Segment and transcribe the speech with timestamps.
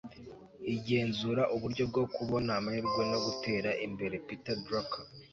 [0.75, 5.03] igenzura uburyo bwo kubona amahirwe no gutera imbere.- peter drucker